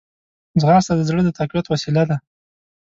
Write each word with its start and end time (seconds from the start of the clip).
ځغاسته 0.61 0.93
د 0.95 1.01
زړه 1.09 1.21
د 1.23 1.29
تقویت 1.39 1.65
وسیله 1.67 2.03
ده 2.09 2.17